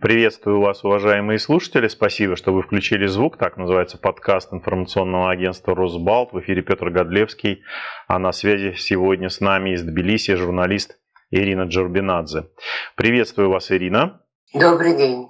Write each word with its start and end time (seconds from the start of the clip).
Приветствую 0.00 0.60
вас, 0.60 0.84
уважаемые 0.84 1.40
слушатели. 1.40 1.88
Спасибо, 1.88 2.36
что 2.36 2.52
вы 2.52 2.62
включили 2.62 3.06
звук. 3.06 3.36
Так 3.36 3.56
называется 3.56 3.98
подкаст 3.98 4.52
информационного 4.52 5.28
агентства 5.28 5.74
«Росбалт». 5.74 6.32
В 6.32 6.38
эфире 6.38 6.62
Петр 6.62 6.90
Годлевский. 6.90 7.62
А 8.06 8.20
на 8.20 8.30
связи 8.30 8.74
сегодня 8.76 9.28
с 9.28 9.40
нами 9.40 9.70
из 9.70 9.82
Тбилиси 9.82 10.36
журналист 10.36 11.00
Ирина 11.32 11.62
Джорбинадзе. 11.62 12.48
Приветствую 12.94 13.50
вас, 13.50 13.72
Ирина. 13.72 14.22
Добрый 14.54 14.96
день. 14.96 15.26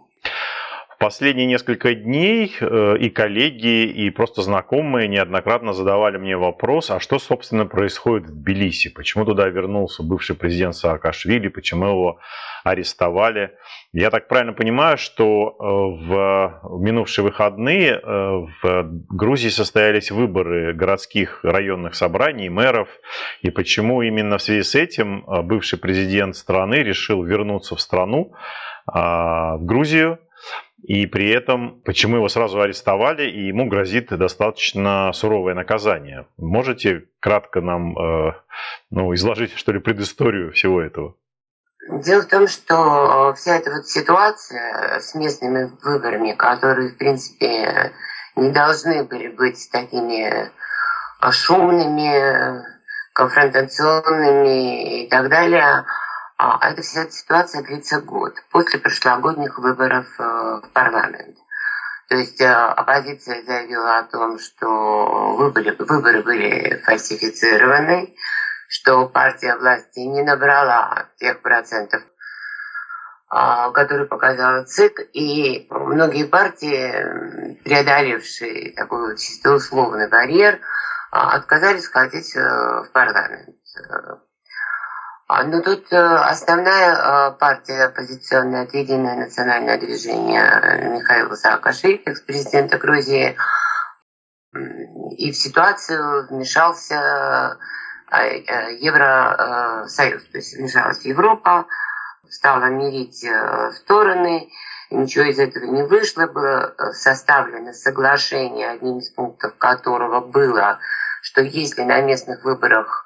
Последние 0.98 1.46
несколько 1.46 1.94
дней 1.94 2.56
э, 2.60 2.96
и 2.98 3.08
коллеги, 3.08 3.84
и 3.84 4.10
просто 4.10 4.42
знакомые 4.42 5.06
неоднократно 5.06 5.72
задавали 5.72 6.16
мне 6.16 6.36
вопрос, 6.36 6.90
а 6.90 6.98
что, 6.98 7.20
собственно, 7.20 7.66
происходит 7.66 8.28
в 8.28 8.34
Тбилиси? 8.34 8.90
Почему 8.90 9.24
туда 9.24 9.46
вернулся 9.46 10.02
бывший 10.02 10.34
президент 10.34 10.74
Саакашвили? 10.74 11.46
Почему 11.46 11.86
его 11.86 12.18
арестовали? 12.64 13.52
Я 13.92 14.10
так 14.10 14.26
правильно 14.26 14.54
понимаю, 14.54 14.98
что 14.98 15.54
э, 15.60 16.04
в 16.04 16.80
минувшие 16.80 17.26
выходные 17.26 17.92
э, 17.92 18.00
в 18.60 18.90
Грузии 19.08 19.50
состоялись 19.50 20.10
выборы 20.10 20.74
городских 20.74 21.44
районных 21.44 21.94
собраний, 21.94 22.48
мэров. 22.48 22.88
И 23.42 23.50
почему 23.50 24.02
именно 24.02 24.38
в 24.38 24.42
связи 24.42 24.64
с 24.64 24.74
этим 24.74 25.24
бывший 25.44 25.78
президент 25.78 26.34
страны 26.34 26.82
решил 26.82 27.22
вернуться 27.22 27.76
в 27.76 27.80
страну, 27.80 28.32
а, 28.86 29.58
в 29.58 29.64
Грузию, 29.64 30.18
и 30.82 31.06
при 31.06 31.30
этом, 31.30 31.80
почему 31.84 32.16
его 32.16 32.28
сразу 32.28 32.60
арестовали, 32.60 33.28
и 33.28 33.48
ему 33.48 33.66
грозит 33.66 34.08
достаточно 34.10 35.12
суровое 35.12 35.54
наказание. 35.54 36.26
Можете 36.36 37.04
кратко 37.20 37.60
нам 37.60 37.98
э, 37.98 38.32
ну, 38.90 39.12
изложить, 39.14 39.56
что 39.56 39.72
ли, 39.72 39.80
предысторию 39.80 40.52
всего 40.52 40.80
этого? 40.80 41.14
Дело 41.90 42.22
в 42.22 42.28
том, 42.28 42.46
что 42.46 43.34
вся 43.34 43.56
эта 43.56 43.70
вот 43.70 43.86
ситуация 43.86 45.00
с 45.00 45.14
местными 45.14 45.70
выборами, 45.82 46.32
которые, 46.32 46.90
в 46.90 46.98
принципе, 46.98 47.92
не 48.36 48.50
должны 48.50 49.04
были 49.04 49.28
быть 49.28 49.68
такими 49.72 50.50
шумными, 51.30 52.62
конфронтационными 53.14 55.04
и 55.04 55.08
так 55.08 55.28
далее, 55.28 55.84
а 56.38 56.70
эта 56.70 56.82
вся 56.82 57.10
ситуация 57.10 57.62
длится 57.62 58.00
год 58.00 58.34
после 58.50 58.78
прошлогодних 58.78 59.58
выборов 59.58 60.06
э, 60.18 60.22
в 60.22 60.70
парламент. 60.72 61.36
То 62.08 62.16
есть 62.16 62.40
э, 62.40 62.48
оппозиция 62.48 63.42
заявила 63.44 63.98
о 63.98 64.04
том, 64.04 64.38
что 64.38 65.34
выборы, 65.36 65.74
выборы 65.80 66.22
были 66.22 66.80
фальсифицированы, 66.84 68.14
что 68.68 69.08
партия 69.08 69.56
власти 69.56 69.98
не 69.98 70.22
набрала 70.22 71.08
тех 71.18 71.42
процентов, 71.42 72.02
а, 73.30 73.70
которые 73.72 74.06
показала 74.06 74.64
ЦИК, 74.64 75.00
и 75.12 75.66
многие 75.70 76.24
партии, 76.24 77.60
преодолевшие 77.64 78.74
такой 78.74 79.18
чисто 79.18 79.54
условный 79.54 80.08
барьер, 80.08 80.60
а, 81.10 81.34
отказались 81.34 81.88
ходить 81.88 82.36
э, 82.36 82.40
в 82.40 82.90
парламент. 82.92 83.56
А, 85.30 85.44
ну 85.44 85.62
тут 85.62 85.92
э, 85.92 85.96
основная 85.96 86.94
э, 86.94 87.32
партия 87.32 87.84
оппозиционная, 87.84 88.64
это 88.64 88.78
Единое 88.78 89.14
национальное 89.14 89.76
движение 89.76 90.40
э, 90.40 90.88
Михаила 90.88 91.34
Саакашвили, 91.34 92.00
экс-президента 92.06 92.78
Грузии, 92.78 93.36
и 94.54 95.30
в 95.30 95.36
ситуацию 95.36 96.28
вмешался 96.28 97.58
Евросоюз, 98.80 100.24
то 100.24 100.38
есть 100.38 100.56
вмешалась 100.56 101.04
Европа, 101.04 101.66
стала 102.30 102.70
мирить 102.70 103.26
стороны, 103.74 104.48
ничего 104.90 105.24
из 105.24 105.38
этого 105.38 105.66
не 105.66 105.82
вышло, 105.82 106.26
было 106.26 106.74
составлено 106.94 107.74
соглашение, 107.74 108.70
одним 108.70 109.00
из 109.00 109.10
пунктов 109.10 109.58
которого 109.58 110.20
было, 110.20 110.78
что 111.20 111.42
если 111.42 111.82
на 111.82 112.00
местных 112.00 112.42
выборах 112.42 113.04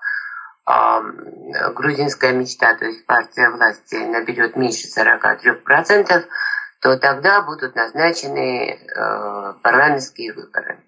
грузинская 0.67 2.33
мечта, 2.33 2.75
то 2.75 2.85
есть 2.85 3.05
партия 3.07 3.51
власти 3.51 3.97
наберет 3.97 4.57
меньше 4.57 4.87
43%, 4.89 6.25
то 6.81 6.99
тогда 6.99 7.43
будут 7.43 7.77
назначены 7.77 8.75
э, 8.75 9.55
парламентские 9.63 10.33
выборы. 10.33 10.85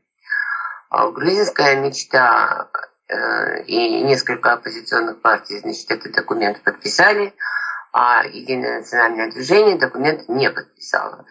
А 0.90 1.10
грузинская 1.10 1.76
мечта 1.76 2.68
э, 3.08 3.62
и 3.62 4.02
несколько 4.02 4.52
оппозиционных 4.52 5.22
партий, 5.22 5.60
значит, 5.60 5.90
этот 5.90 6.12
документ 6.12 6.62
подписали, 6.62 7.34
а 7.92 8.24
Единое 8.24 8.78
национальное 8.78 9.30
движение 9.30 9.78
документ 9.78 10.28
не 10.28 10.50
подписало. 10.50 11.26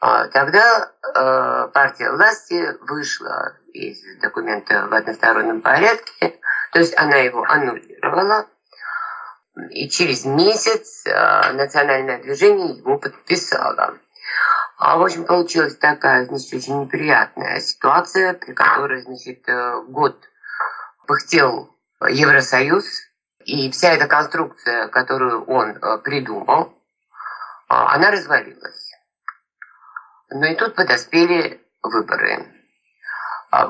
А 0.00 0.28
тогда 0.28 0.92
э, 1.02 1.68
партия 1.74 2.10
власти 2.10 2.74
вышла 2.80 3.54
из 3.74 4.02
документа 4.22 4.86
в 4.86 4.94
одностороннем 4.94 5.60
порядке, 5.60 6.39
то 6.72 6.78
есть 6.78 6.96
она 6.96 7.16
его 7.16 7.44
аннулировала, 7.44 8.46
и 9.70 9.88
через 9.88 10.24
месяц 10.24 11.04
э, 11.06 11.52
национальное 11.52 12.22
движение 12.22 12.76
его 12.78 12.98
подписало. 12.98 13.98
А, 14.78 14.96
в 14.96 15.02
общем, 15.02 15.24
получилась 15.24 15.76
такая, 15.76 16.26
значит, 16.26 16.54
очень 16.54 16.80
неприятная 16.82 17.60
ситуация, 17.60 18.34
при 18.34 18.52
которой, 18.52 19.02
значит, 19.02 19.46
э, 19.48 19.82
год 19.88 20.16
пыхтел 21.06 21.76
Евросоюз, 22.00 22.84
и 23.44 23.70
вся 23.70 23.92
эта 23.92 24.06
конструкция, 24.06 24.88
которую 24.88 25.44
он 25.44 25.70
э, 25.70 25.98
придумал, 25.98 26.72
она 27.68 28.10
развалилась. 28.10 28.92
Но 30.30 30.46
и 30.46 30.56
тут 30.56 30.74
подоспели 30.74 31.60
выборы. 31.82 32.46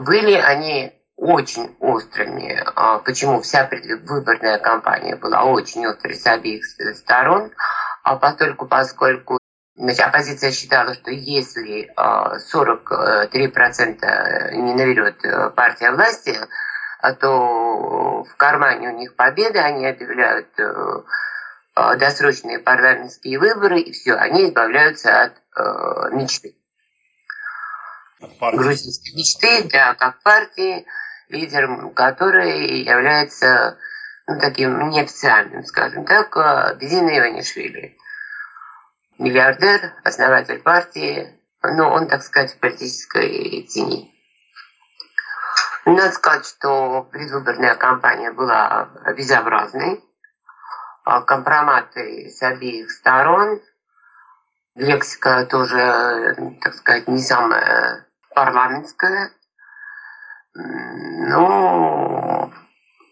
Были 0.00 0.32
они 0.32 0.99
очень 1.20 1.76
острыми. 1.80 2.64
А, 2.74 2.98
почему 2.98 3.40
вся 3.42 3.64
предвыборная 3.64 4.58
кампания 4.58 5.16
была 5.16 5.44
очень 5.44 5.84
острой 5.86 6.14
с 6.14 6.26
обеих 6.26 6.64
сторон, 6.96 7.52
а 8.02 8.16
поскольку, 8.16 8.66
поскольку 8.66 9.38
значит, 9.76 10.00
оппозиция 10.00 10.50
считала, 10.50 10.94
что 10.94 11.10
если 11.10 11.92
43% 11.94 14.52
не 14.52 14.72
наберет 14.74 15.22
э, 15.24 15.50
партия 15.50 15.90
власти, 15.92 16.36
то 17.20 18.24
в 18.24 18.36
кармане 18.36 18.88
у 18.88 18.96
них 18.96 19.14
победа, 19.14 19.64
они 19.64 19.86
объявляют 19.86 20.48
э, 20.58 20.64
э, 21.76 21.96
досрочные 21.96 22.58
парламентские 22.58 23.38
выборы, 23.38 23.80
и 23.80 23.92
все, 23.92 24.14
они 24.14 24.48
избавляются 24.48 25.22
от 25.22 25.34
мечты. 26.12 26.56
Грузинской 28.20 29.14
мечты, 29.14 29.68
да, 29.70 29.94
как 29.94 30.22
партии, 30.22 30.86
лидером 31.30 31.92
которой 31.94 32.82
является 32.82 33.78
ну, 34.26 34.38
таким 34.38 34.90
неофициальным, 34.90 35.64
скажем 35.64 36.04
так, 36.04 36.34
Бедина 36.78 37.18
Иванишвили. 37.18 37.96
Миллиардер, 39.18 39.94
основатель 40.04 40.60
партии, 40.60 41.38
но 41.62 41.90
он, 41.90 42.08
так 42.08 42.22
сказать, 42.22 42.54
в 42.54 42.58
политической 42.58 43.62
тени. 43.62 44.14
Надо 45.84 46.12
сказать, 46.12 46.46
что 46.46 47.02
предвыборная 47.10 47.74
кампания 47.74 48.32
была 48.32 48.90
безобразной. 49.16 50.04
А 51.04 51.22
компроматы 51.22 52.28
с 52.28 52.42
обеих 52.42 52.90
сторон. 52.90 53.60
Лексика 54.74 55.44
тоже, 55.46 56.36
так 56.62 56.74
сказать, 56.74 57.08
не 57.08 57.20
самая 57.20 58.06
парламентская. 58.34 59.32
Ну, 60.54 62.52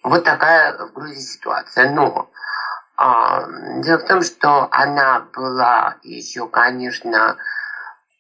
вот 0.03 0.25
такая 0.25 0.77
в 0.77 0.93
Грузии 0.93 1.21
ситуация. 1.21 1.91
Но 1.91 2.31
а, 2.97 3.47
дело 3.81 3.99
в 3.99 4.07
том, 4.07 4.23
что 4.23 4.69
она 4.73 5.21
была 5.35 5.97
еще, 6.03 6.49
конечно, 6.49 7.37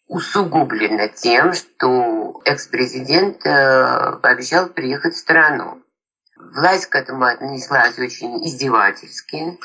усугублена 0.06 1.08
тем, 1.08 1.52
что 1.52 2.40
экс-президент 2.44 3.44
э, 3.44 4.16
пообещал 4.22 4.68
приехать 4.68 5.14
в 5.14 5.18
страну. 5.18 5.82
Власть 6.36 6.86
к 6.86 6.94
этому 6.94 7.24
отнеслась 7.24 7.98
очень 7.98 8.46
издевательски. 8.46 9.58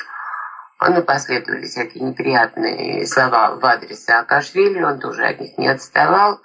Ну, 0.86 1.02
последовали 1.02 1.64
всякие 1.64 2.04
неприятные 2.04 3.06
слова 3.06 3.54
в 3.54 3.64
адрес 3.64 4.04
Саакашвили, 4.04 4.82
он 4.82 5.00
тоже 5.00 5.24
от 5.24 5.40
них 5.40 5.56
не 5.56 5.68
отставал. 5.68 6.40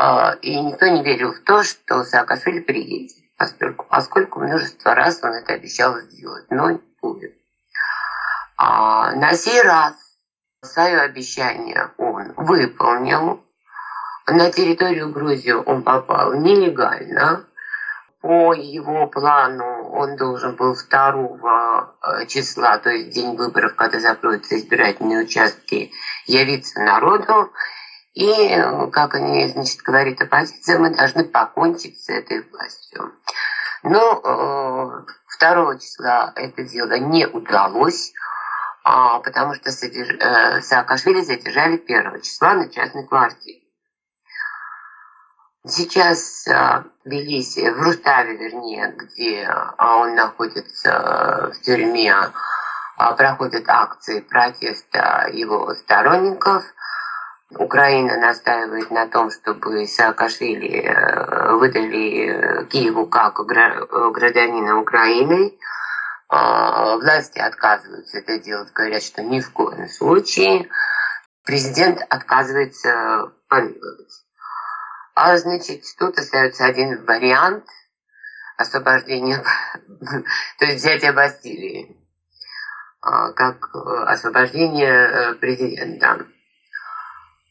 А, 0.00 0.34
и 0.42 0.60
никто 0.60 0.86
не 0.86 1.02
верил 1.02 1.32
в 1.32 1.40
то, 1.40 1.64
что 1.64 2.04
Саакашвили 2.04 2.60
приедет, 2.60 3.16
поскольку, 3.36 3.84
поскольку 3.90 4.38
множество 4.38 4.94
раз 4.94 5.18
он 5.24 5.32
это 5.32 5.54
обещал 5.54 5.98
сделать, 6.02 6.48
но 6.50 6.70
не 6.70 6.80
будет. 7.02 7.34
А 8.56 9.10
на 9.10 9.32
сей 9.32 9.60
раз 9.60 9.94
свое 10.62 11.00
обещание 11.00 11.90
он 11.96 12.32
выполнил. 12.36 13.44
На 14.28 14.52
территорию 14.52 15.10
Грузии 15.10 15.50
он 15.50 15.82
попал 15.82 16.32
нелегально. 16.34 17.46
По 18.20 18.54
его 18.54 19.08
плану 19.08 19.90
он 19.90 20.16
должен 20.16 20.54
был 20.54 20.76
2 20.76 21.94
э, 22.20 22.26
числа, 22.26 22.78
то 22.78 22.90
есть 22.90 23.10
день 23.10 23.36
выборов, 23.36 23.74
когда 23.74 23.98
закроются 23.98 24.58
избирательные 24.58 25.24
участки, 25.24 25.90
явиться 26.26 26.80
народу, 26.82 27.52
и, 28.18 28.90
как 28.90 29.14
они, 29.14 29.46
значит, 29.46 29.80
говорит 29.82 30.20
оппозиция, 30.20 30.80
мы 30.80 30.90
должны 30.90 31.22
покончить 31.22 32.02
с 32.02 32.08
этой 32.08 32.42
властью. 32.50 33.12
Но 33.84 35.04
2 35.38 35.78
числа 35.78 36.32
это 36.34 36.64
дело 36.64 36.98
не 36.98 37.28
удалось, 37.28 38.12
а, 38.82 39.20
потому 39.20 39.54
что 39.54 39.70
Саакашвили 39.70 41.20
задержали 41.20 41.76
1 41.76 42.20
числа 42.22 42.54
на 42.54 42.68
частной 42.68 43.06
квартире. 43.06 43.60
Сейчас 45.64 46.44
в 46.44 46.86
Тбилиси, 47.04 47.70
в 47.70 47.80
Руставе, 47.80 48.36
вернее, 48.36 48.96
где 48.96 49.48
он 49.78 50.16
находится 50.16 51.52
в 51.54 51.60
тюрьме, 51.60 52.16
проходят 53.16 53.68
акции 53.68 54.20
протеста 54.20 55.28
его 55.32 55.72
сторонников. 55.74 56.64
Украина 57.56 58.18
настаивает 58.18 58.90
на 58.90 59.06
том, 59.08 59.30
чтобы 59.30 59.86
Саакашвили 59.86 60.82
э, 60.82 61.52
выдали 61.54 62.66
Киеву 62.66 63.06
как 63.06 63.36
гражданина 63.36 64.78
Украины. 64.78 65.58
А, 66.28 66.96
власти 66.96 67.38
отказываются 67.38 68.18
это 68.18 68.38
делать, 68.38 68.72
говорят, 68.74 69.02
что 69.02 69.22
ни 69.22 69.40
в 69.40 69.50
коем 69.52 69.88
случае. 69.88 70.68
Президент 71.44 72.02
отказывается 72.10 73.32
помиловать. 73.48 74.24
А 75.14 75.36
значит, 75.38 75.84
тут 75.98 76.18
остается 76.18 76.66
один 76.66 77.02
вариант 77.06 77.64
освобождения, 78.58 79.42
то 80.58 80.64
есть 80.66 80.84
взятия 80.84 81.14
Бастилии, 81.14 81.96
как 83.00 83.74
освобождение 83.74 85.08
э, 85.08 85.34
президента. 85.36 86.26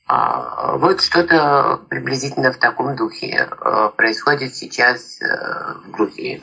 А, 0.08 0.78
вот 0.78 1.02
что-то 1.02 1.82
приблизительно 1.90 2.54
в 2.54 2.58
таком 2.58 2.96
духе 2.96 3.50
э, 3.50 3.90
происходит 3.98 4.56
сейчас 4.56 5.22
э, 5.22 5.26
в 5.86 5.92
Грузии. 5.92 6.42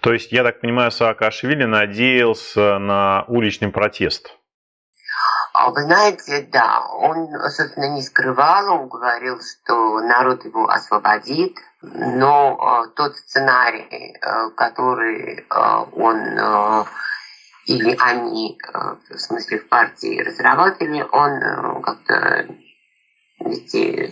То 0.00 0.12
есть, 0.12 0.32
я 0.32 0.42
так 0.42 0.60
понимаю, 0.60 0.90
Саакашвили 0.90 1.64
надеялся 1.64 2.78
на 2.78 3.24
уличный 3.28 3.68
протест? 3.68 4.34
А 5.52 5.70
вы 5.70 5.82
знаете, 5.82 6.48
да, 6.52 6.86
он, 6.88 7.28
собственно, 7.50 7.94
не 7.94 8.02
скрывал, 8.02 8.80
он 8.80 8.88
говорил, 8.88 9.40
что 9.40 10.00
народ 10.00 10.44
его 10.44 10.68
освободит, 10.68 11.56
но 11.82 12.58
э, 12.58 12.90
тот 12.96 13.16
сценарий, 13.16 14.16
э, 14.16 14.50
который 14.56 15.38
э, 15.38 15.84
он 15.92 16.16
э, 16.16 16.84
или 17.66 17.96
они, 18.00 18.58
э, 18.72 18.96
в 19.10 19.18
смысле 19.18 19.58
в 19.60 19.68
партии, 19.68 20.20
разработали, 20.20 21.04
он 21.12 21.32
э, 21.32 21.80
как-то 21.82 22.46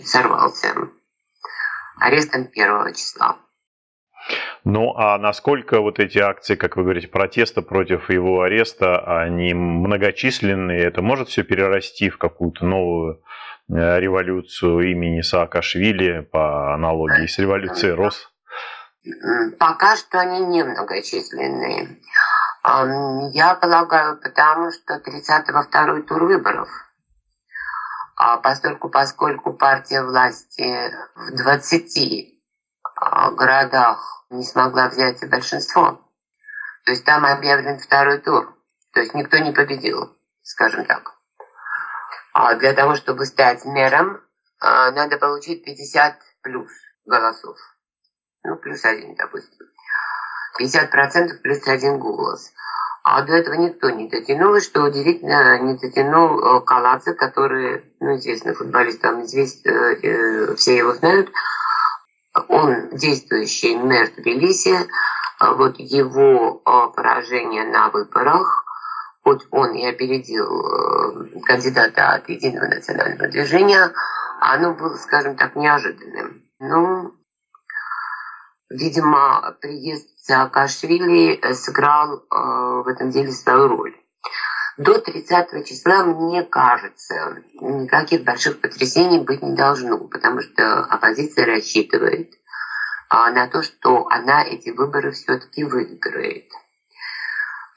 сорвался 0.05 0.89
арестом 1.99 2.45
первого 2.45 2.93
числа. 2.93 3.37
Ну 4.63 4.93
а 4.97 5.17
насколько 5.17 5.79
вот 5.79 5.99
эти 5.99 6.17
акции, 6.17 6.55
как 6.55 6.75
вы 6.75 6.83
говорите, 6.83 7.07
протеста 7.07 7.61
против 7.61 8.09
его 8.09 8.41
ареста, 8.41 8.99
они 9.21 9.53
многочисленные, 9.53 10.83
это 10.83 11.01
может 11.01 11.29
все 11.29 11.43
перерасти 11.43 12.09
в 12.09 12.17
какую-то 12.17 12.65
новую 12.65 13.21
э, 13.69 13.99
революцию 13.99 14.91
имени 14.91 15.21
Саакашвили 15.21 16.21
по 16.21 16.73
аналогии 16.73 17.27
с 17.27 17.39
революцией 17.39 17.93
Рос? 17.93 18.29
Пока 19.57 19.95
что 19.95 20.19
они 20.19 20.41
не 20.41 20.63
многочисленные. 20.63 21.99
Я 23.31 23.55
полагаю, 23.55 24.19
потому 24.21 24.71
что 24.71 24.95
30-го 24.95 25.63
второй 25.63 26.03
тур 26.03 26.25
выборов. 26.25 26.67
А 28.17 28.37
поскольку, 28.37 28.89
поскольку 28.89 29.53
партия 29.53 30.01
власти 30.01 30.91
в 31.15 31.35
20 31.35 32.41
а, 32.95 33.29
городах 33.29 34.25
не 34.31 34.43
смогла 34.43 34.89
взять 34.89 35.19
большинство. 35.29 36.01
То 36.83 36.91
есть 36.91 37.05
там 37.05 37.27
объявлен 37.27 37.77
второй 37.77 38.17
тур. 38.17 38.57
То 38.93 39.01
есть 39.01 39.13
никто 39.13 39.37
не 39.37 39.51
победил, 39.51 40.17
скажем 40.41 40.85
так. 40.85 41.13
А 42.33 42.55
для 42.55 42.73
того, 42.73 42.95
чтобы 42.95 43.25
стать 43.25 43.63
мэром, 43.65 44.19
а, 44.59 44.89
надо 44.91 45.19
получить 45.19 45.63
50 45.63 46.19
плюс 46.41 46.71
голосов. 47.05 47.55
Ну, 48.43 48.55
плюс 48.55 48.83
один, 48.83 49.13
допустим. 49.13 49.67
50% 50.59 51.41
плюс 51.43 51.67
один 51.67 51.99
голос. 51.99 52.51
А 53.09 53.21
до 53.21 53.35
этого 53.35 53.53
никто 53.53 53.89
не 53.89 54.09
дотянул, 54.09 54.59
что 54.59 54.83
удивительно, 54.83 55.57
не 55.59 55.77
дотянул 55.77 56.39
э, 56.39 56.61
Каладзе, 56.65 57.13
который, 57.13 57.85
ну, 58.01 58.17
известный 58.17 58.53
футболист, 58.53 58.99
там 58.99 59.23
известен, 59.23 59.71
э, 59.71 59.95
э, 60.03 60.55
все 60.55 60.75
его 60.75 60.93
знают, 60.93 61.31
он 62.49 62.89
действующий 62.97 63.77
мэр 63.77 64.09
Тбилиси, 64.09 64.75
вот 65.39 65.79
его 65.79 66.61
а, 66.65 66.87
поражение 66.87 67.63
на 67.63 67.89
выборах, 67.89 68.65
хоть 69.23 69.47
он 69.51 69.71
и 69.71 69.85
опередил 69.85 70.65
э, 70.65 71.39
кандидата 71.45 72.09
от 72.09 72.27
Единого 72.27 72.65
национального 72.65 73.29
движения, 73.29 73.93
оно 74.41 74.73
было, 74.73 74.95
скажем 74.97 75.37
так, 75.37 75.55
неожиданным. 75.55 76.43
Ну, 76.59 77.13
видимо, 78.69 79.55
приезд 79.61 80.09
Саакашвили 80.27 81.53
сыграл 81.53 82.17
э, 82.17 82.19
в 82.83 82.87
этом 82.89 83.11
деле 83.11 83.31
свою 83.31 83.69
роль. 83.69 83.95
До 84.77 84.99
30 84.99 85.65
числа, 85.65 86.03
мне 86.03 86.43
кажется, 86.43 87.41
никаких 87.61 88.25
больших 88.25 88.59
потрясений 88.59 89.19
быть 89.19 89.41
не 89.41 89.55
должно, 89.55 89.97
потому 89.99 90.41
что 90.41 90.81
оппозиция 90.81 91.45
рассчитывает 91.45 92.33
а, 93.09 93.31
на 93.31 93.47
то, 93.47 93.63
что 93.63 94.07
она 94.09 94.43
эти 94.43 94.69
выборы 94.69 95.11
все-таки 95.11 95.63
выиграет. 95.63 96.51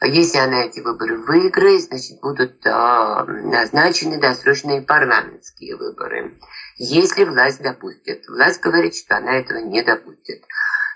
Если 0.02 0.38
она 0.38 0.64
эти 0.64 0.80
выборы 0.80 1.18
выиграет, 1.18 1.82
значит, 1.82 2.20
будут 2.20 2.66
э, 2.66 2.70
назначены 2.70 4.18
досрочные 4.18 4.82
парламентские 4.82 5.76
выборы. 5.76 6.36
Если 6.76 7.24
власть 7.24 7.62
допустит. 7.62 8.26
Власть 8.26 8.60
говорит, 8.60 8.96
что 8.96 9.18
она 9.18 9.36
этого 9.36 9.58
не 9.58 9.82
допустит. 9.82 10.42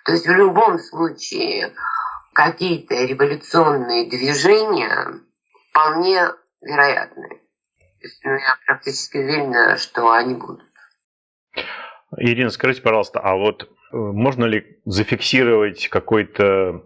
То 0.04 0.12
есть 0.12 0.26
в 0.26 0.32
любом 0.32 0.78
случае 0.78 1.72
какие-то 2.34 2.94
революционные 2.94 4.08
движения 4.08 5.20
вполне 5.70 6.28
вероятны. 6.60 7.40
ну, 8.24 8.32
я 8.32 8.58
практически 8.66 9.16
уверена, 9.16 9.76
что 9.78 10.12
они 10.12 10.34
будут. 10.34 10.62
Ирина, 12.16 12.50
скажите, 12.50 12.82
пожалуйста, 12.82 13.20
а 13.20 13.34
вот 13.34 13.62
э, 13.62 13.66
можно 13.96 14.44
ли 14.44 14.78
зафиксировать 14.84 15.88
какой-то 15.88 16.84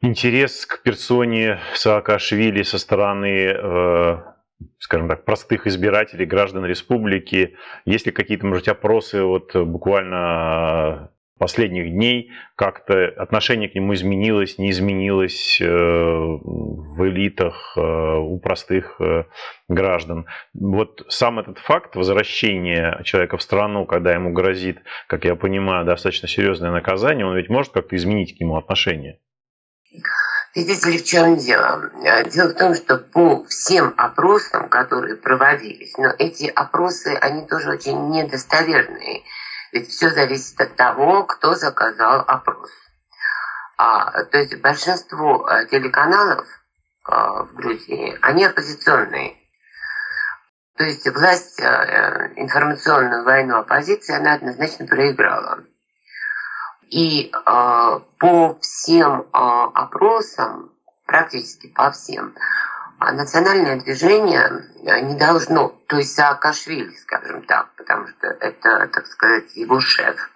интерес 0.00 0.66
к 0.66 0.82
персоне 0.82 1.60
Саакашвили 1.74 2.62
со 2.62 2.78
стороны, 2.78 3.44
э, 3.46 4.16
скажем 4.78 5.08
так, 5.08 5.24
простых 5.24 5.66
избирателей, 5.66 6.24
граждан 6.24 6.64
республики? 6.64 7.56
Есть 7.84 8.06
ли 8.06 8.12
какие-то, 8.12 8.46
может, 8.46 8.68
опросы 8.68 9.22
вот 9.22 9.54
буквально 9.54 11.12
последних 11.42 11.90
дней 11.90 12.30
как-то 12.54 13.08
отношение 13.16 13.68
к 13.68 13.74
нему 13.74 13.94
изменилось, 13.94 14.58
не 14.58 14.70
изменилось 14.70 15.60
э, 15.60 15.66
в 15.66 17.04
элитах, 17.04 17.72
э, 17.76 17.80
у 17.80 18.38
простых 18.38 19.00
э, 19.00 19.24
граждан. 19.66 20.26
Вот 20.54 21.04
сам 21.08 21.40
этот 21.40 21.58
факт 21.58 21.96
возвращения 21.96 23.00
человека 23.02 23.38
в 23.38 23.42
страну, 23.42 23.86
когда 23.86 24.12
ему 24.12 24.32
грозит, 24.32 24.78
как 25.08 25.24
я 25.24 25.34
понимаю, 25.34 25.84
достаточно 25.84 26.28
серьезное 26.28 26.70
наказание, 26.70 27.26
он 27.26 27.36
ведь 27.36 27.48
может 27.48 27.72
как-то 27.72 27.96
изменить 27.96 28.36
к 28.36 28.40
нему 28.40 28.56
отношение? 28.56 29.18
Видите 30.54 30.90
ли, 30.90 30.98
в 30.98 31.04
чем 31.04 31.38
дело? 31.38 31.90
Дело 32.32 32.50
в 32.50 32.56
том, 32.56 32.76
что 32.76 32.98
по 32.98 33.44
всем 33.46 33.94
опросам, 33.96 34.68
которые 34.68 35.16
проводились, 35.16 35.98
но 35.98 36.12
эти 36.16 36.44
опросы, 36.44 37.18
они 37.20 37.48
тоже 37.48 37.70
очень 37.70 38.10
недостоверные. 38.10 39.22
Ведь 39.72 39.88
все 39.88 40.10
зависит 40.10 40.60
от 40.60 40.76
того, 40.76 41.24
кто 41.24 41.54
заказал 41.54 42.20
опрос. 42.26 42.70
А, 43.78 44.24
то 44.24 44.38
есть 44.38 44.60
большинство 44.60 45.48
э, 45.48 45.66
телеканалов 45.66 46.46
а, 47.04 47.44
в 47.44 47.54
Грузии, 47.54 48.18
они 48.20 48.44
оппозиционные. 48.44 49.36
То 50.76 50.84
есть 50.84 51.08
власть 51.08 51.58
э, 51.60 52.32
информационную 52.36 53.24
войну 53.24 53.56
оппозиции, 53.56 54.14
она 54.14 54.34
однозначно 54.34 54.86
проиграла. 54.86 55.64
И 56.90 57.30
э, 57.30 58.00
по 58.18 58.58
всем 58.60 59.22
э, 59.22 59.24
опросам, 59.32 60.70
практически 61.06 61.68
по 61.68 61.90
всем, 61.90 62.34
а 62.36 62.61
национальное 63.10 63.80
движение 63.80 64.68
э, 64.84 65.00
не 65.00 65.16
должно, 65.16 65.70
то 65.88 65.96
есть 65.96 66.14
Саакашвили, 66.14 66.94
скажем 66.94 67.42
так, 67.42 67.74
потому 67.76 68.06
что 68.06 68.28
это, 68.28 68.86
так 68.88 69.06
сказать, 69.06 69.56
его 69.56 69.80
шеф, 69.80 70.30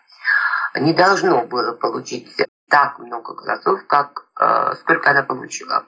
не 0.75 0.93
должно 0.93 1.45
было 1.45 1.73
получить 1.73 2.35
так 2.69 2.99
много 2.99 3.35
голосов, 3.35 3.87
как 3.87 4.27
э, 4.41 4.75
сколько 4.81 5.11
она 5.11 5.23
получила. 5.23 5.85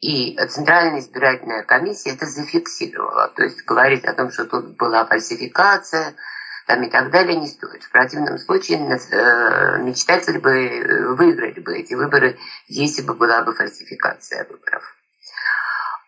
И 0.00 0.36
Центральная 0.48 1.00
избирательная 1.00 1.62
комиссия 1.62 2.10
это 2.10 2.26
зафиксировала. 2.26 3.28
То 3.28 3.42
есть 3.42 3.64
говорить 3.64 4.04
о 4.04 4.14
том, 4.14 4.30
что 4.30 4.46
тут 4.46 4.76
была 4.76 5.04
фальсификация 5.06 6.14
там, 6.66 6.82
и 6.82 6.90
так 6.90 7.10
далее, 7.10 7.36
не 7.36 7.48
стоит. 7.48 7.84
В 7.84 7.90
противном 7.90 8.38
случае 8.38 8.78
э, 8.78 9.78
мечтатели 9.82 10.38
бы 10.38 11.14
выиграли 11.16 11.60
бы 11.60 11.76
эти 11.76 11.94
выборы, 11.94 12.38
если 12.66 13.02
бы 13.02 13.14
была 13.14 13.42
бы 13.42 13.54
фальсификация 13.54 14.46
выборов. 14.48 14.96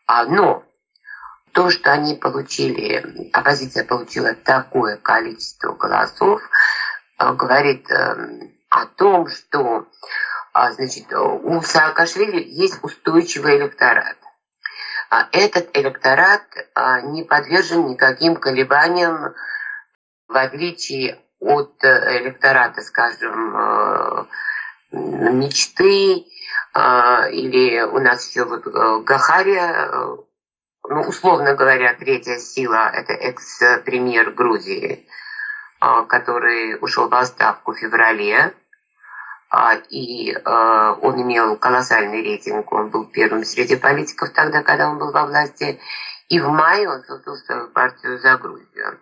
А, 0.06 0.24
но 0.24 0.64
то, 1.52 1.70
что 1.70 1.92
они 1.92 2.14
получили, 2.14 3.30
оппозиция 3.32 3.84
получила 3.84 4.34
такое 4.34 4.96
количество 4.96 5.72
голосов, 5.72 6.42
э, 7.18 7.32
говорит 7.34 7.90
э, 7.90 8.48
о 8.70 8.86
том, 8.86 9.28
что 9.28 9.86
а, 10.54 10.72
значит, 10.72 11.12
у 11.12 11.60
Саакашвили 11.62 12.42
есть 12.42 12.82
устойчивый 12.82 13.58
электорат. 13.58 14.16
А 15.10 15.28
этот 15.32 15.76
электорат 15.76 16.42
а, 16.74 17.00
не 17.02 17.22
подвержен 17.22 17.86
никаким 17.86 18.36
колебаниям, 18.36 19.34
в 20.28 20.36
отличие 20.36 21.18
от 21.38 21.74
электората, 21.82 22.80
скажем, 22.80 24.28
мечты, 24.90 26.24
или 26.74 27.82
у 27.82 27.98
нас 27.98 28.28
еще 28.28 28.44
вот 28.44 28.64
Гахария, 29.04 29.90
ну, 30.88 31.00
условно 31.02 31.54
говоря, 31.54 31.94
третья 31.94 32.38
сила– 32.38 32.90
это 32.92 33.12
экс-премьер 33.12 34.30
Грузии, 34.30 35.06
который 35.80 36.78
ушел 36.80 37.08
в 37.08 37.14
отставку 37.14 37.72
в 37.72 37.76
феврале. 37.76 38.54
А, 39.54 39.74
и 39.74 40.32
а, 40.32 40.94
он 40.94 41.20
имел 41.20 41.58
колоссальный 41.58 42.22
рейтинг, 42.22 42.72
он 42.72 42.88
был 42.88 43.04
первым 43.04 43.44
среди 43.44 43.76
политиков 43.76 44.30
тогда, 44.30 44.62
когда 44.62 44.88
он 44.88 44.96
был 44.96 45.12
во 45.12 45.26
власти, 45.26 45.78
и 46.30 46.40
в 46.40 46.48
мае 46.48 46.88
он 46.88 47.04
создал 47.04 47.36
свою 47.36 47.68
партию 47.68 48.18
«За 48.18 48.38
Грузию». 48.38 48.98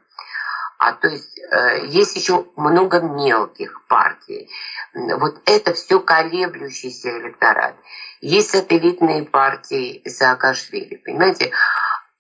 А 0.81 0.95
то 0.95 1.09
есть 1.09 1.39
э, 1.39 1.89
есть 1.89 2.17
еще 2.17 2.47
много 2.57 3.01
мелких 3.03 3.87
партий. 3.87 4.49
Вот 4.95 5.43
это 5.45 5.75
все 5.75 6.01
колеблющийся 6.01 7.19
электорат. 7.19 7.77
Есть 8.23 8.53
сателлитные 8.53 9.25
партии 9.25 10.03
Саакашвили, 10.09 10.97
понимаете? 10.97 11.53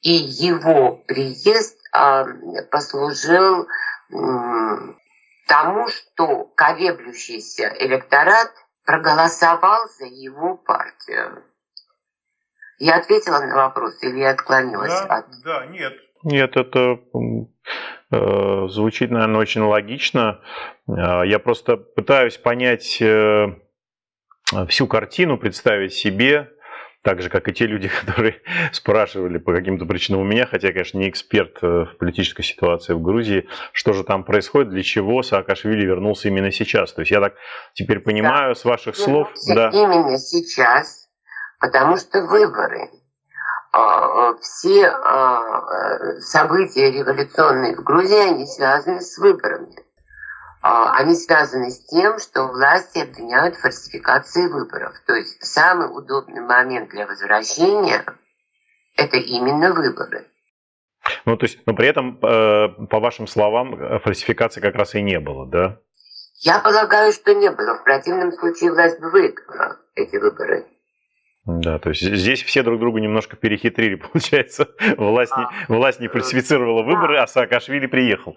И 0.03 0.11
его 0.11 0.97
приезд 1.07 1.79
а, 1.93 2.27
послужил 2.71 3.67
тому, 5.47 5.89
что 5.89 6.45
колеблющийся 6.55 7.75
электорат 7.79 8.53
проголосовал 8.85 9.89
за 9.99 10.05
его 10.05 10.57
партию. 10.57 11.45
Я 12.79 12.97
ответила 12.97 13.41
на 13.41 13.55
вопрос 13.55 14.03
или 14.03 14.19
я 14.19 14.31
отклонилась 14.31 15.01
да, 15.01 15.07
от... 15.07 15.27
Да, 15.45 15.67
нет. 15.67 15.95
Нет, 16.23 16.57
это 16.57 16.79
э, 16.79 17.19
звучит, 18.11 19.11
наверное, 19.11 19.41
очень 19.41 19.63
логично. 19.63 20.41
Э, 20.89 21.23
я 21.25 21.39
просто 21.39 21.77
пытаюсь 21.77 22.37
понять 22.37 23.01
э, 23.01 23.47
всю 24.69 24.87
картину, 24.87 25.39
представить 25.39 25.93
себе, 25.93 26.51
так 27.03 27.23
же, 27.23 27.31
как 27.31 27.49
и 27.49 27.53
те 27.53 27.67
люди, 27.67 27.89
которые 28.01 28.41
спрашивали 28.73 29.39
по 29.39 29.53
каким-то 29.53 29.87
причинам 29.87 30.21
у 30.21 30.25
меня, 30.25 30.47
хотя 30.47 30.69
я, 30.69 30.73
конечно, 30.73 30.99
не 30.99 31.09
эксперт 31.09 31.59
э, 31.63 31.85
в 31.85 31.97
политической 31.99 32.43
ситуации 32.43 32.95
в 32.95 33.03
Грузии, 33.03 33.49
что 33.73 33.93
же 33.93 34.05
там 34.05 34.25
происходит, 34.25 34.71
для 34.71 34.83
чего 34.83 35.23
Саакашвили 35.23 35.85
вернулся 35.85 36.29
именно 36.29 36.51
сейчас. 36.51 36.93
То 36.93 37.03
есть 37.03 37.11
я 37.11 37.21
так 37.21 37.35
теперь 37.75 38.01
понимаю 38.01 38.55
да. 38.55 38.61
с 38.61 38.65
ваших 38.65 38.97
слов... 38.97 39.33
Да. 39.49 39.71
Именно 39.71 40.19
сейчас, 40.19 41.09
потому 41.59 41.97
что 41.97 42.23
выборы. 42.23 42.89
А, 43.73 44.35
все 44.41 44.87
а, 44.87 46.21
события 46.21 46.91
революционные 46.91 47.77
в 47.77 47.85
Грузии, 47.85 48.19
они 48.19 48.47
связаны 48.47 49.01
с 49.01 49.17
выборами. 49.19 49.77
А, 50.61 50.93
они 50.97 51.15
связаны 51.15 51.71
с 51.71 51.87
тем, 51.87 52.19
что 52.19 52.49
власти 52.49 52.99
обвиняют 52.99 53.57
в 53.57 53.61
фальсификации 53.61 54.49
выборов. 54.49 54.95
То 55.07 55.15
есть 55.15 55.45
самый 55.45 55.87
удобный 55.87 56.41
момент 56.41 56.91
для 56.91 57.07
возвращения– 57.07 58.05
это 58.97 59.17
именно 59.19 59.73
выборы. 59.73 60.27
Ну, 61.25 61.37
то 61.37 61.45
есть, 61.45 61.61
но 61.65 61.75
при 61.75 61.89
этом, 61.89 62.19
э, 62.23 62.87
по 62.87 62.99
вашим 62.99 63.27
словам, 63.27 64.01
фальсификации 64.01 64.61
как 64.61 64.75
раз 64.75 64.95
и 64.95 65.03
не 65.03 65.21
было, 65.21 65.47
да? 65.47 65.79
Я 66.41 66.59
полагаю, 66.59 67.13
что 67.13 67.35
не 67.35 67.51
было. 67.51 67.77
В 67.77 67.85
противном 67.85 68.33
случае 68.33 68.73
власть 68.73 69.01
бы 69.01 69.11
выиграла 69.11 69.79
эти 69.95 70.17
выборы. 70.17 70.67
Да, 71.47 71.79
то 71.79 71.89
есть 71.89 72.03
здесь 72.03 72.43
все 72.43 72.63
друг 72.63 72.81
друга 72.81 73.01
немножко 73.01 73.37
перехитрили, 73.37 73.95
получается. 74.13 74.69
Власть 74.97 75.33
не, 75.37 75.75
власть 75.75 76.01
не 76.01 76.09
фальсифицировала 76.09 76.83
выборы, 76.83 77.19
а 77.19 77.27
Саакашвили 77.27 77.87
приехал. 77.87 78.37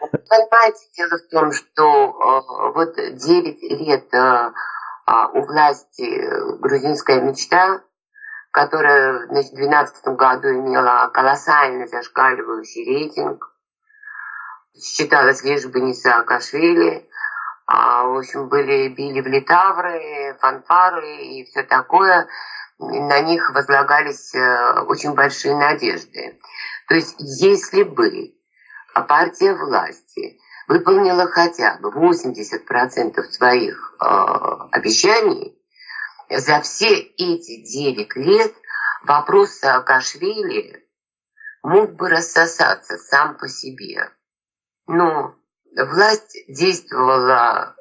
Понимаете, 0.00 0.86
дело 0.96 1.18
в 1.18 1.30
том, 1.30 1.52
что 1.52 2.10
э, 2.10 2.72
вот 2.74 2.96
9 2.96 3.62
лет 3.80 4.14
э, 4.14 4.52
а, 5.06 5.28
у 5.28 5.42
власти 5.42 6.20
грузинская 6.60 7.22
мечта, 7.22 7.82
которая 8.50 9.26
в 9.26 9.32
2012 9.32 10.08
году 10.08 10.48
имела 10.48 11.08
колоссальный 11.14 11.86
зашкаливающий 11.86 12.84
рейтинг, 12.84 13.54
считалось 14.76 15.42
лишь 15.44 15.66
бы 15.66 15.80
не 15.80 15.94
Саакашвили, 15.94 16.96
а, 16.96 17.07
в 17.68 18.18
общем, 18.18 18.48
были, 18.48 18.88
били 18.88 19.20
в 19.20 19.26
литавры, 19.26 20.36
фанфары 20.40 21.16
и 21.16 21.44
все 21.44 21.62
такое. 21.62 22.26
На 22.78 23.20
них 23.20 23.50
возлагались 23.52 24.34
э, 24.34 24.80
очень 24.86 25.12
большие 25.14 25.56
надежды. 25.56 26.38
То 26.88 26.94
есть, 26.94 27.16
если 27.18 27.82
бы 27.82 28.34
партия 29.06 29.52
власти 29.54 30.38
выполнила 30.66 31.26
хотя 31.26 31.78
бы 31.78 31.90
80% 31.90 33.22
своих 33.24 33.96
э, 34.00 34.04
обещаний, 34.72 35.58
за 36.30 36.60
все 36.60 36.94
эти 36.94 37.62
9 37.62 38.16
лет 38.16 38.54
вопрос 39.04 39.50
Саакашвили 39.58 40.86
мог 41.62 41.92
бы 41.92 42.08
рассосаться 42.08 42.96
сам 42.96 43.36
по 43.36 43.48
себе. 43.48 44.10
Но 44.86 45.37
власть 45.84 46.36
действовала 46.48 47.76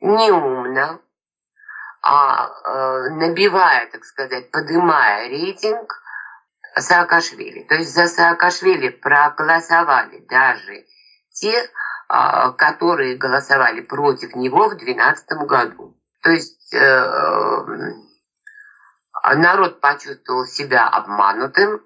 неумно, 0.00 1.00
а 2.02 2.46
э, 2.46 3.10
набивая, 3.10 3.90
так 3.90 4.04
сказать, 4.04 4.50
поднимая 4.50 5.28
рейтинг 5.28 6.00
Саакашвили. 6.76 7.64
То 7.64 7.74
есть 7.74 7.94
за 7.94 8.06
Саакашвили 8.06 8.90
проголосовали 8.90 10.20
даже 10.28 10.84
те, 11.32 11.52
э, 11.52 12.52
которые 12.52 13.16
голосовали 13.16 13.80
против 13.80 14.36
него 14.36 14.68
в 14.68 14.76
2012 14.76 15.32
году. 15.48 15.98
То 16.22 16.30
есть 16.30 16.72
э, 16.74 17.66
народ 19.34 19.80
почувствовал 19.80 20.46
себя 20.46 20.86
обманутым, 20.88 21.82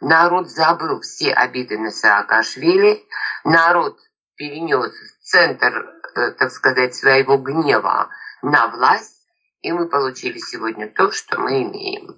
народ 0.00 0.50
забыл 0.50 1.00
все 1.00 1.32
обиды 1.32 1.78
на 1.78 1.90
Саакашвили, 1.90 3.04
народ 3.44 4.00
перенес 4.42 4.92
центр, 5.20 5.86
э, 6.16 6.32
так 6.32 6.50
сказать, 6.50 6.94
своего 6.96 7.36
гнева 7.36 8.08
на 8.42 8.66
власть, 8.68 9.28
и 9.60 9.70
мы 9.70 9.88
получили 9.88 10.38
сегодня 10.38 10.88
то, 10.88 11.12
что 11.12 11.38
мы 11.38 11.62
имеем. 11.62 12.16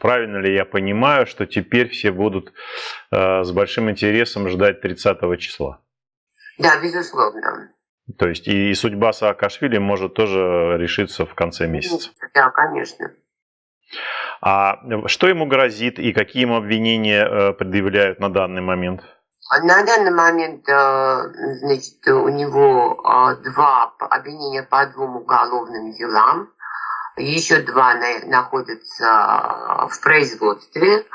Правильно 0.00 0.38
ли 0.38 0.54
я 0.54 0.64
понимаю, 0.64 1.26
что 1.26 1.44
теперь 1.44 1.90
все 1.90 2.12
будут 2.12 2.54
э, 3.10 3.44
с 3.44 3.52
большим 3.52 3.90
интересом 3.90 4.48
ждать 4.48 4.80
30 4.80 5.38
числа? 5.38 5.82
Да, 6.58 6.80
безусловно. 6.80 7.72
То 8.18 8.28
есть 8.28 8.48
и 8.48 8.72
судьба 8.72 9.12
Саакашвили 9.12 9.76
может 9.76 10.14
тоже 10.14 10.76
решиться 10.78 11.26
в 11.26 11.34
конце 11.34 11.66
месяца? 11.66 12.10
Да, 12.32 12.50
конечно. 12.50 13.12
А 14.40 14.80
что 15.08 15.28
ему 15.28 15.44
грозит 15.46 15.98
и 15.98 16.12
какие 16.14 16.42
ему 16.42 16.56
обвинения 16.56 17.24
э, 17.24 17.52
предъявляют 17.52 18.18
на 18.18 18.30
данный 18.30 18.62
момент? 18.62 19.02
На 19.48 19.84
данный 19.84 20.10
момент, 20.10 20.68
э, 20.68 21.22
значит, 21.60 22.04
у 22.08 22.28
него 22.28 23.00
э, 23.00 23.36
два 23.44 23.94
обвинения 24.00 24.64
по 24.64 24.84
двум 24.86 25.16
уголовным 25.16 25.92
делам. 25.92 26.50
Еще 27.16 27.60
два 27.60 27.94
находятся 28.24 29.86
в 29.88 30.00
производстве. 30.02 31.06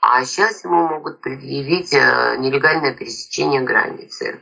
А 0.00 0.24
сейчас 0.24 0.64
ему 0.64 0.88
могут 0.88 1.20
предъявить 1.20 1.92
э, 1.92 2.36
нелегальное 2.38 2.94
пересечение 2.94 3.60
границы. 3.60 4.40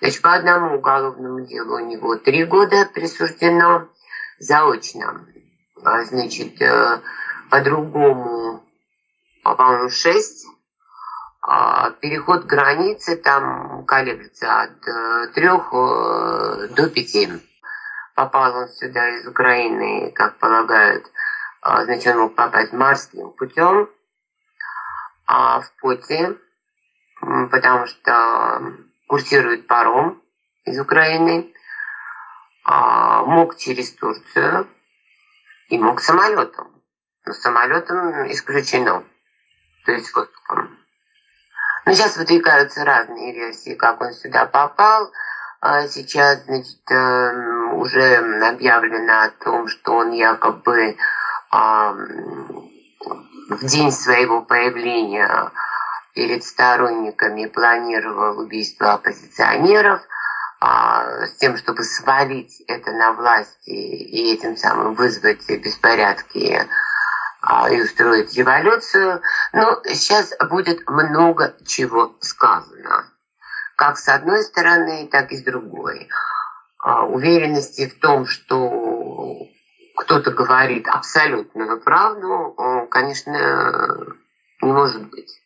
Значит, 0.00 0.22
по 0.22 0.34
одному 0.34 0.76
уголовному 0.76 1.44
делу 1.44 1.76
у 1.76 1.84
него 1.84 2.16
три 2.16 2.44
года 2.44 2.86
присуждено 2.86 3.88
заочно. 4.38 5.26
А, 5.84 6.04
значит, 6.04 6.58
по 7.50 7.60
другому, 7.60 8.62
по-моему, 9.44 9.90
шесть 9.90 10.46
переход 12.00 12.44
границы 12.44 13.16
там 13.16 13.84
колеблется 13.86 14.62
от 14.62 14.86
э, 14.86 15.28
трех 15.34 15.72
э, 15.72 16.68
до 16.74 16.90
пяти. 16.90 17.28
Попал 18.14 18.54
он 18.54 18.68
сюда 18.68 19.08
из 19.16 19.26
Украины, 19.26 20.10
как 20.12 20.38
полагают, 20.38 21.06
а, 21.60 21.84
значит, 21.84 22.14
он 22.14 22.22
мог 22.22 22.34
попасть 22.34 22.72
морским 22.72 23.30
путем 23.30 23.88
а 25.26 25.60
в 25.60 25.70
пути, 25.76 26.26
потому 27.20 27.86
что 27.86 28.74
курсирует 29.06 29.66
паром 29.66 30.22
из 30.64 30.80
Украины, 30.80 31.52
а, 32.64 33.22
мог 33.24 33.56
через 33.56 33.92
Турцию 33.92 34.66
и 35.68 35.78
мог 35.78 36.00
самолетом. 36.00 36.82
Но 37.26 37.32
самолетом 37.34 38.30
исключено, 38.30 39.04
то 39.84 39.92
есть 39.92 40.14
воздухом. 40.14 40.77
Но 41.88 41.94
сейчас 41.94 42.18
выдвигаются 42.18 42.84
разные 42.84 43.32
версии, 43.32 43.72
как 43.72 44.02
он 44.02 44.12
сюда 44.12 44.44
попал. 44.44 45.10
А 45.62 45.88
сейчас, 45.88 46.44
значит, 46.44 46.82
эм, 46.90 47.78
уже 47.78 48.16
объявлено 48.46 49.22
о 49.22 49.30
том, 49.42 49.68
что 49.68 49.92
он 49.94 50.12
якобы 50.12 50.98
в 53.48 53.64
день 53.64 53.90
своего 53.90 54.42
появления 54.42 55.50
перед 56.14 56.44
сторонниками 56.44 57.46
планировал 57.46 58.38
убийство 58.38 58.92
оппозиционеров 58.92 60.02
а, 60.60 61.24
с 61.24 61.38
тем, 61.38 61.56
чтобы 61.56 61.84
свалить 61.84 62.62
это 62.66 62.92
на 62.92 63.12
власти 63.12 63.70
и 63.70 64.34
этим 64.34 64.58
самым 64.58 64.92
вызвать 64.92 65.48
беспорядки 65.48 66.68
и 67.70 67.80
устроить 67.80 68.34
революцию. 68.36 69.22
Но 69.52 69.80
сейчас 69.84 70.34
будет 70.50 70.88
много 70.88 71.54
чего 71.66 72.16
сказано. 72.20 73.10
Как 73.76 73.98
с 73.98 74.08
одной 74.08 74.42
стороны, 74.42 75.08
так 75.10 75.32
и 75.32 75.36
с 75.36 75.42
другой. 75.42 76.08
А, 76.78 77.04
уверенности 77.04 77.88
в 77.88 77.98
том, 78.00 78.26
что 78.26 79.48
кто-то 79.96 80.30
говорит 80.30 80.86
абсолютную 80.88 81.80
правду, 81.80 82.54
конечно, 82.90 84.16
не 84.62 84.72
может 84.72 85.08
быть. 85.08 85.40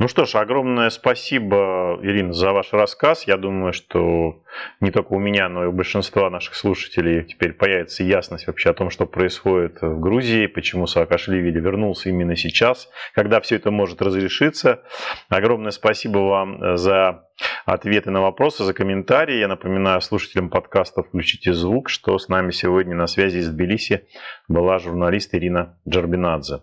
Ну 0.00 0.08
что 0.08 0.24
ж, 0.24 0.36
огромное 0.36 0.88
спасибо, 0.88 1.98
Ирина, 2.02 2.32
за 2.32 2.52
ваш 2.52 2.72
рассказ. 2.72 3.24
Я 3.26 3.36
думаю, 3.36 3.74
что 3.74 4.42
не 4.80 4.90
только 4.90 5.12
у 5.12 5.18
меня, 5.18 5.50
но 5.50 5.64
и 5.64 5.66
у 5.66 5.72
большинства 5.72 6.30
наших 6.30 6.54
слушателей 6.54 7.22
теперь 7.24 7.52
появится 7.52 8.02
ясность 8.02 8.46
вообще 8.46 8.70
о 8.70 8.72
том, 8.72 8.88
что 8.88 9.04
происходит 9.04 9.82
в 9.82 10.00
Грузии, 10.00 10.46
почему 10.46 10.86
Саакашвили 10.86 11.50
вернулся 11.50 12.08
именно 12.08 12.34
сейчас, 12.34 12.88
когда 13.14 13.42
все 13.42 13.56
это 13.56 13.70
может 13.70 14.00
разрешиться. 14.00 14.82
Огромное 15.28 15.70
спасибо 15.70 16.20
вам 16.20 16.78
за 16.78 17.28
ответы 17.66 18.10
на 18.10 18.22
вопросы, 18.22 18.64
за 18.64 18.72
комментарии. 18.72 19.36
Я 19.36 19.48
напоминаю 19.48 20.00
слушателям 20.00 20.48
подкаста 20.48 21.02
«Включите 21.02 21.52
звук», 21.52 21.90
что 21.90 22.18
с 22.18 22.28
нами 22.28 22.52
сегодня 22.52 22.96
на 22.96 23.06
связи 23.06 23.36
из 23.36 23.50
Тбилиси 23.50 24.08
была 24.48 24.78
журналист 24.78 25.34
Ирина 25.34 25.78
Джарбинадзе. 25.86 26.62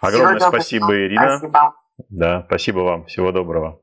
Огромное 0.00 0.40
спасибо, 0.40 0.96
Ирина. 0.96 1.38
Спасибо. 1.38 1.81
Да, 2.08 2.44
спасибо 2.46 2.80
вам. 2.80 3.06
Всего 3.06 3.32
доброго. 3.32 3.82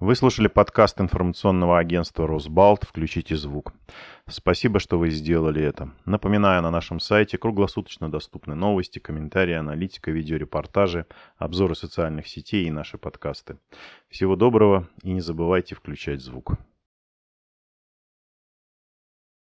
Вы 0.00 0.14
слушали 0.14 0.46
подкаст 0.46 1.00
информационного 1.00 1.76
агентства 1.76 2.24
«Росбалт. 2.24 2.84
Включите 2.84 3.34
звук». 3.34 3.72
Спасибо, 4.28 4.78
что 4.78 4.96
вы 4.96 5.10
сделали 5.10 5.60
это. 5.60 5.90
Напоминаю, 6.04 6.62
на 6.62 6.70
нашем 6.70 7.00
сайте 7.00 7.36
круглосуточно 7.36 8.08
доступны 8.08 8.54
новости, 8.54 9.00
комментарии, 9.00 9.54
аналитика, 9.54 10.12
видеорепортажи, 10.12 11.06
обзоры 11.36 11.74
социальных 11.74 12.28
сетей 12.28 12.66
и 12.66 12.70
наши 12.70 12.96
подкасты. 12.96 13.58
Всего 14.08 14.36
доброго 14.36 14.88
и 15.02 15.10
не 15.10 15.20
забывайте 15.20 15.74
включать 15.74 16.20
звук. 16.20 16.52